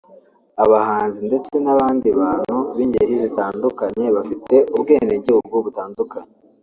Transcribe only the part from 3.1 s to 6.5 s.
zitandukanye bafite Ubwenegihugu butandukanye